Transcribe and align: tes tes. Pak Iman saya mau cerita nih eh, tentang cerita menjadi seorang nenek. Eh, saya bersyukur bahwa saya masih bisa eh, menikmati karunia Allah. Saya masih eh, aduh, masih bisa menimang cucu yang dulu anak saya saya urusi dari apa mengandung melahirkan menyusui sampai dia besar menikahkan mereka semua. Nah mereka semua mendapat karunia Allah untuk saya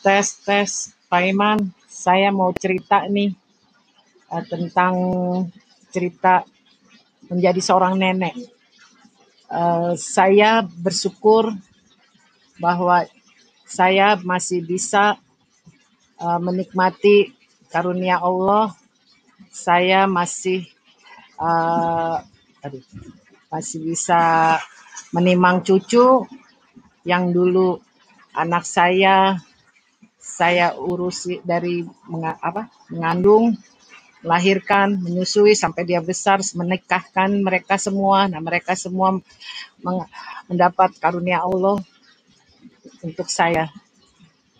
tes 0.00 0.26
tes. 0.44 0.70
Pak 1.10 1.22
Iman 1.26 1.58
saya 1.90 2.30
mau 2.30 2.54
cerita 2.54 3.04
nih 3.10 3.34
eh, 4.30 4.44
tentang 4.46 4.94
cerita 5.90 6.46
menjadi 7.26 7.60
seorang 7.60 7.98
nenek. 7.98 8.34
Eh, 9.50 9.92
saya 9.98 10.62
bersyukur 10.62 11.50
bahwa 12.62 13.02
saya 13.66 14.14
masih 14.22 14.62
bisa 14.62 15.18
eh, 16.18 16.40
menikmati 16.40 17.34
karunia 17.68 18.22
Allah. 18.22 18.72
Saya 19.50 20.06
masih 20.06 20.64
eh, 21.36 22.16
aduh, 22.64 22.84
masih 23.50 23.78
bisa 23.82 24.20
menimang 25.10 25.66
cucu 25.66 26.22
yang 27.02 27.34
dulu 27.34 27.82
anak 28.30 28.62
saya 28.62 29.42
saya 30.20 30.76
urusi 30.76 31.40
dari 31.40 31.80
apa 32.44 32.68
mengandung 32.92 33.56
melahirkan 34.20 35.00
menyusui 35.00 35.56
sampai 35.56 35.88
dia 35.88 36.04
besar 36.04 36.44
menikahkan 36.44 37.40
mereka 37.40 37.80
semua. 37.80 38.28
Nah 38.28 38.40
mereka 38.44 38.76
semua 38.76 39.16
mendapat 40.44 40.92
karunia 41.00 41.40
Allah 41.40 41.80
untuk 43.00 43.32
saya 43.32 43.72